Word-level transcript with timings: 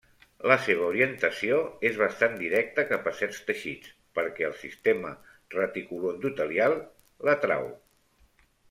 La 0.51 0.55
seva 0.67 0.85
orientació 0.91 1.59
és 1.89 1.99
bastant 2.03 2.33
directa 2.39 2.85
cap 2.93 3.11
a 3.11 3.13
certs 3.19 3.43
teixits 3.51 3.93
perquè 4.21 4.49
el 4.49 4.57
sistema 4.65 5.15
reticuloendotelial 5.59 6.79
l’atrau. 7.29 7.71